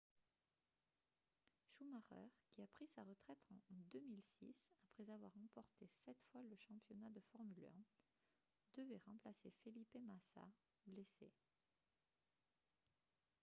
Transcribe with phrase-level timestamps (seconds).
[1.77, 3.37] schumacher qui a pris sa retraite
[3.69, 4.55] en 2006
[4.97, 7.69] après avoir remporté sept fois le championnat de formule
[8.77, 10.49] 1 devait remplacer felipe massa
[10.87, 11.31] blessé